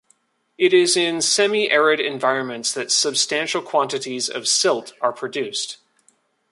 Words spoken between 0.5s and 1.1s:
It is